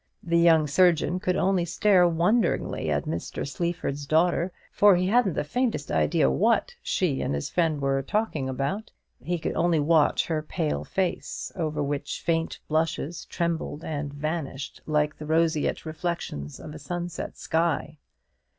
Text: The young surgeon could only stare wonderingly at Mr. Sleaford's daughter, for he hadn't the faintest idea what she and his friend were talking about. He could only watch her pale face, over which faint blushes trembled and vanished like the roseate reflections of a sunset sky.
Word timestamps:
The 0.23 0.39
young 0.39 0.65
surgeon 0.65 1.19
could 1.19 1.35
only 1.35 1.63
stare 1.63 2.07
wonderingly 2.07 2.89
at 2.89 3.05
Mr. 3.05 3.47
Sleaford's 3.47 4.07
daughter, 4.07 4.51
for 4.71 4.95
he 4.95 5.05
hadn't 5.05 5.33
the 5.35 5.43
faintest 5.43 5.91
idea 5.91 6.27
what 6.27 6.73
she 6.81 7.21
and 7.21 7.35
his 7.35 7.51
friend 7.51 7.79
were 7.79 8.01
talking 8.01 8.49
about. 8.49 8.89
He 9.23 9.37
could 9.37 9.53
only 9.55 9.79
watch 9.79 10.25
her 10.25 10.41
pale 10.41 10.83
face, 10.83 11.51
over 11.55 11.83
which 11.83 12.21
faint 12.23 12.57
blushes 12.67 13.25
trembled 13.25 13.83
and 13.83 14.11
vanished 14.11 14.81
like 14.87 15.15
the 15.19 15.27
roseate 15.27 15.85
reflections 15.85 16.59
of 16.59 16.73
a 16.73 16.79
sunset 16.79 17.37
sky. 17.37 17.99